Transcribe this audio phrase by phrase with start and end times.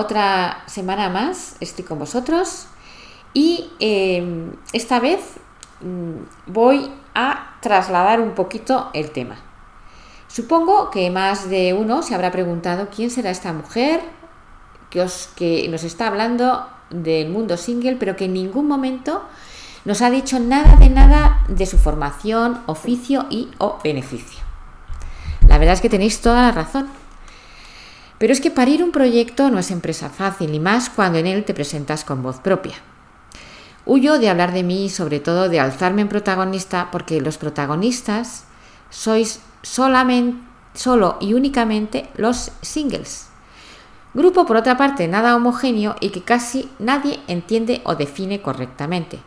[0.00, 2.66] Otra semana más estoy con vosotros
[3.32, 5.20] y em, esta vez
[5.80, 9.36] mm, voy a trasladar un poquito el tema.
[10.26, 14.00] Supongo que más de uno se habrá preguntado quién será esta mujer
[14.88, 19.24] que, os, que nos está hablando del mundo single, pero que en ningún momento
[19.84, 24.40] nos ha dicho nada de nada de su formación, oficio y o beneficio.
[25.48, 26.99] La verdad es que tenéis toda la razón.
[28.20, 31.42] Pero es que parir un proyecto no es empresa fácil, y más cuando en él
[31.42, 32.74] te presentas con voz propia.
[33.86, 38.44] Huyo de hablar de mí y sobre todo de alzarme en protagonista porque los protagonistas
[38.90, 40.38] sois solamente,
[40.74, 43.30] solo y únicamente los singles.
[44.12, 49.18] Grupo, por otra parte, nada homogéneo y que casi nadie entiende o define correctamente.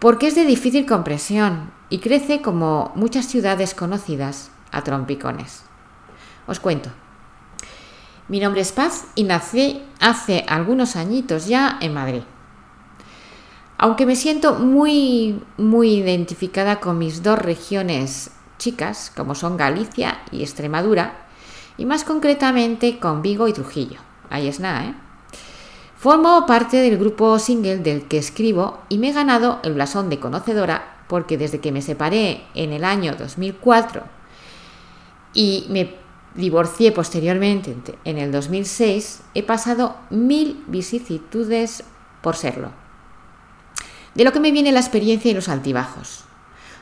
[0.00, 5.62] Porque es de difícil comprensión y crece como muchas ciudades conocidas a trompicones.
[6.48, 6.90] Os cuento.
[8.30, 12.22] Mi nombre es Paz y nací hace algunos añitos ya en Madrid.
[13.76, 20.42] Aunque me siento muy, muy identificada con mis dos regiones chicas, como son Galicia y
[20.42, 21.26] Extremadura,
[21.76, 23.98] y más concretamente con Vigo y Trujillo.
[24.28, 24.94] Ahí es nada, ¿eh?
[25.96, 30.20] Formo parte del grupo single del que escribo y me he ganado el blasón de
[30.20, 34.04] conocedora porque desde que me separé en el año 2004
[35.34, 35.98] y me
[36.34, 41.84] divorcié posteriormente en el 2006, he pasado mil vicisitudes
[42.22, 42.70] por serlo.
[44.14, 46.24] De lo que me viene la experiencia y los altibajos,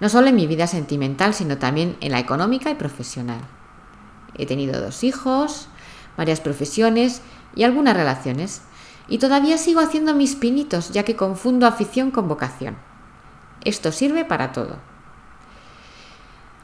[0.00, 3.40] no solo en mi vida sentimental, sino también en la económica y profesional.
[4.36, 5.68] He tenido dos hijos,
[6.16, 7.22] varias profesiones
[7.54, 8.62] y algunas relaciones,
[9.08, 12.76] y todavía sigo haciendo mis pinitos, ya que confundo afición con vocación.
[13.64, 14.76] Esto sirve para todo.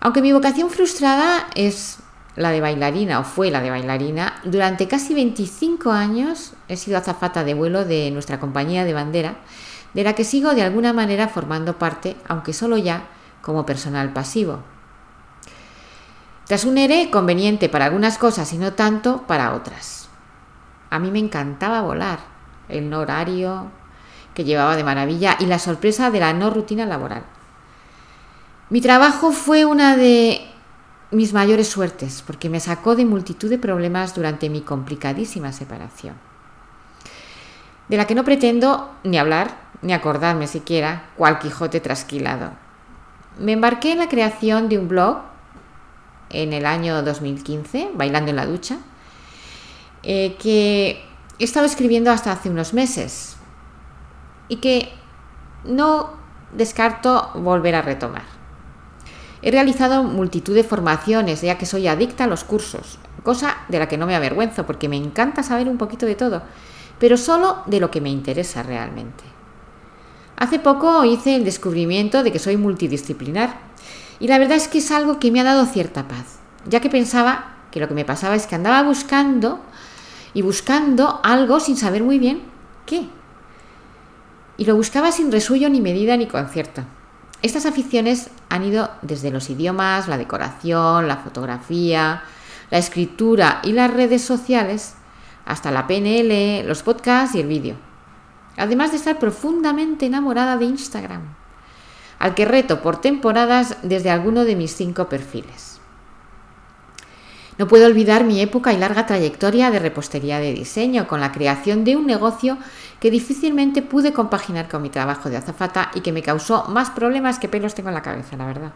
[0.00, 1.98] Aunque mi vocación frustrada es
[2.36, 7.44] la de bailarina o fue la de bailarina, durante casi 25 años he sido azafata
[7.44, 9.36] de vuelo de nuestra compañía de bandera,
[9.94, 13.04] de la que sigo de alguna manera formando parte, aunque solo ya
[13.40, 14.60] como personal pasivo.
[16.46, 20.08] Tras un ERE conveniente para algunas cosas y no tanto para otras.
[20.90, 22.20] A mí me encantaba volar,
[22.68, 23.70] el no horario
[24.34, 27.24] que llevaba de maravilla y la sorpresa de la no rutina laboral.
[28.68, 30.46] Mi trabajo fue una de
[31.10, 36.14] mis mayores suertes, porque me sacó de multitud de problemas durante mi complicadísima separación,
[37.88, 42.50] de la que no pretendo ni hablar, ni acordarme siquiera, cual Quijote trasquilado.
[43.38, 45.18] Me embarqué en la creación de un blog
[46.30, 48.78] en el año 2015, Bailando en la Ducha,
[50.02, 51.04] eh, que
[51.38, 53.36] he estado escribiendo hasta hace unos meses
[54.48, 54.92] y que
[55.64, 56.10] no
[56.52, 58.35] descarto volver a retomar.
[59.42, 63.88] He realizado multitud de formaciones, ya que soy adicta a los cursos, cosa de la
[63.88, 66.42] que no me avergüenzo, porque me encanta saber un poquito de todo,
[66.98, 69.24] pero solo de lo que me interesa realmente.
[70.36, 73.58] Hace poco hice el descubrimiento de que soy multidisciplinar,
[74.18, 76.88] y la verdad es que es algo que me ha dado cierta paz, ya que
[76.88, 79.60] pensaba que lo que me pasaba es que andaba buscando
[80.32, 82.42] y buscando algo sin saber muy bien
[82.86, 83.08] qué.
[84.56, 86.82] Y lo buscaba sin resuello ni medida ni concierto.
[87.42, 92.22] Estas aficiones han ido desde los idiomas, la decoración, la fotografía,
[92.70, 94.94] la escritura y las redes sociales,
[95.44, 97.76] hasta la PNL, los podcasts y el vídeo.
[98.56, 101.22] Además de estar profundamente enamorada de Instagram,
[102.18, 105.75] al que reto por temporadas desde alguno de mis cinco perfiles.
[107.58, 111.84] No puedo olvidar mi época y larga trayectoria de repostería de diseño, con la creación
[111.84, 112.58] de un negocio
[113.00, 117.38] que difícilmente pude compaginar con mi trabajo de azafata y que me causó más problemas
[117.38, 118.72] que pelos tengo en la cabeza, la verdad.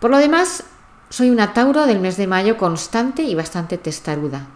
[0.00, 0.64] Por lo demás,
[1.08, 4.46] soy una Tauro del mes de mayo constante y bastante testaruda.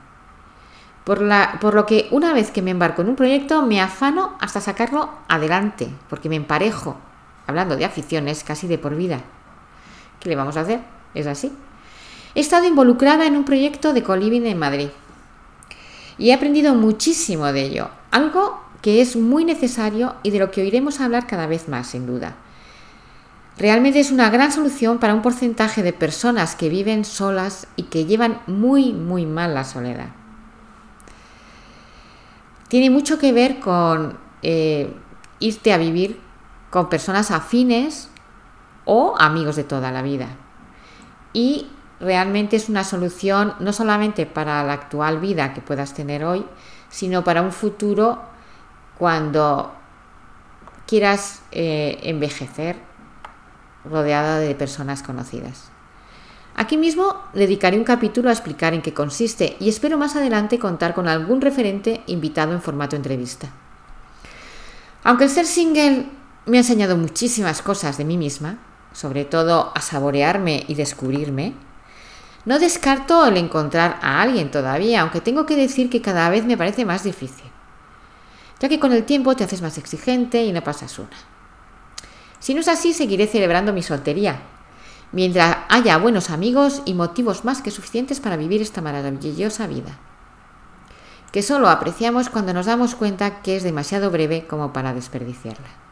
[1.05, 4.37] Por, la, por lo que una vez que me embarco en un proyecto me afano
[4.41, 6.97] hasta sacarlo adelante, porque me emparejo,
[7.47, 9.21] hablando de aficiones, casi de por vida.
[10.19, 10.81] ¿Qué le vamos a hacer?
[11.15, 11.53] Es así.
[12.37, 14.89] He estado involucrada en un proyecto de coliving en Madrid
[16.19, 20.61] y he aprendido muchísimo de ello, algo que es muy necesario y de lo que
[20.61, 22.37] oiremos hablar cada vez más, sin duda.
[23.57, 28.05] realmente es una gran solución para un porcentaje de personas que viven solas y que
[28.05, 30.11] llevan muy, muy mal la soledad.
[32.69, 34.95] Tiene mucho que ver con eh,
[35.39, 36.21] irte a vivir
[36.69, 38.11] con personas afines
[38.85, 40.29] o amigos de toda la vida.
[41.33, 41.69] Y
[42.01, 46.45] realmente es una solución no solamente para la actual vida que puedas tener hoy,
[46.91, 48.21] sino para un futuro
[48.99, 49.73] cuando
[50.87, 52.77] quieras eh, envejecer
[53.85, 55.71] rodeada de personas conocidas.
[56.55, 60.95] Aquí mismo dedicaré un capítulo a explicar en qué consiste y espero más adelante contar
[60.95, 63.51] con algún referente invitado en formato entrevista.
[65.05, 66.07] Aunque el ser single
[66.47, 68.59] me ha enseñado muchísimas cosas de mí misma,
[68.93, 71.53] sobre todo a saborearme y descubrirme,
[72.47, 76.57] no descarto el encontrar a alguien todavía, aunque tengo que decir que cada vez me
[76.57, 77.51] parece más difícil,
[78.61, 81.11] ya que con el tiempo te haces más exigente y no pasas una.
[82.39, 84.43] Si no es así, seguiré celebrando mi soltería,
[85.11, 89.99] mientras haya buenos amigos y motivos más que suficientes para vivir esta maravillosa vida,
[91.33, 95.86] que solo apreciamos cuando nos damos cuenta que es demasiado breve como para desperdiciarla.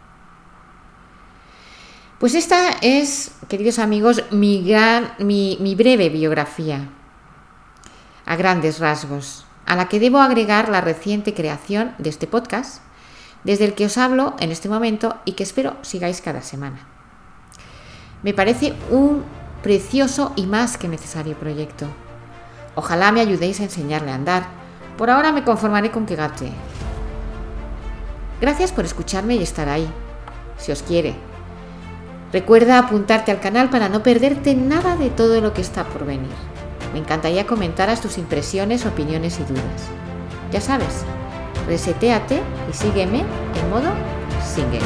[2.25, 6.89] Pues esta es, queridos amigos, mi, breve biografía,
[8.25, 12.81] a grandes rasgos, a la que debo agregar la reciente creación de este podcast,
[13.45, 16.89] desde el que os hablo en este momento y que espero sigáis cada semana.
[18.23, 19.23] Me parece un
[19.63, 21.89] precioso y más que necesario proyecto.
[22.75, 24.47] Ojalá me ayudéis a enseñarle a andar.
[24.97, 26.51] Por ahora me conformaré con que gate.
[28.41, 29.87] Gracias por escucharme y estar ahí.
[30.57, 31.15] Si os quiere,
[32.35, 36.33] Recuerda apuntarte al canal para no perderte nada de todo lo que está por venir.
[36.93, 39.89] Me encantaría comentaras tus impresiones, opiniones y dudas.
[40.51, 41.05] Ya sabes,
[41.69, 43.89] reseteate y sígueme en modo
[44.53, 44.81] single.